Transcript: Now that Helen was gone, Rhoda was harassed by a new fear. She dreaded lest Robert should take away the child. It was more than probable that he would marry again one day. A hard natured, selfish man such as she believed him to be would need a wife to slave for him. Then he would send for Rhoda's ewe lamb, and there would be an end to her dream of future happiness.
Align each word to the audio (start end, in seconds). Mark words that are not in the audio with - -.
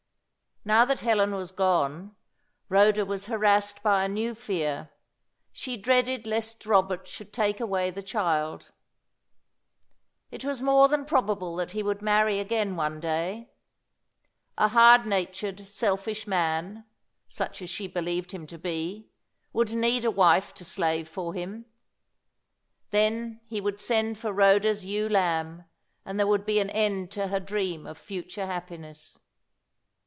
Now 0.63 0.85
that 0.85 0.99
Helen 0.99 1.33
was 1.33 1.51
gone, 1.51 2.15
Rhoda 2.69 3.03
was 3.03 3.25
harassed 3.25 3.81
by 3.81 4.05
a 4.05 4.07
new 4.07 4.35
fear. 4.35 4.91
She 5.51 5.75
dreaded 5.75 6.27
lest 6.27 6.67
Robert 6.67 7.07
should 7.07 7.33
take 7.33 7.59
away 7.59 7.89
the 7.89 8.03
child. 8.03 8.69
It 10.29 10.45
was 10.45 10.61
more 10.61 10.87
than 10.87 11.05
probable 11.05 11.55
that 11.55 11.71
he 11.71 11.81
would 11.81 12.03
marry 12.03 12.39
again 12.39 12.75
one 12.75 12.99
day. 12.99 13.49
A 14.55 14.67
hard 14.67 15.07
natured, 15.07 15.67
selfish 15.67 16.27
man 16.27 16.85
such 17.27 17.63
as 17.63 17.69
she 17.71 17.87
believed 17.87 18.31
him 18.31 18.45
to 18.45 18.59
be 18.59 19.09
would 19.53 19.73
need 19.73 20.05
a 20.05 20.11
wife 20.11 20.53
to 20.53 20.63
slave 20.63 21.09
for 21.09 21.33
him. 21.33 21.65
Then 22.91 23.41
he 23.47 23.59
would 23.59 23.81
send 23.81 24.19
for 24.19 24.31
Rhoda's 24.31 24.85
ewe 24.85 25.09
lamb, 25.09 25.65
and 26.05 26.19
there 26.19 26.27
would 26.27 26.45
be 26.45 26.59
an 26.59 26.69
end 26.69 27.09
to 27.13 27.29
her 27.29 27.39
dream 27.39 27.87
of 27.87 27.97
future 27.97 28.45
happiness. 28.45 29.17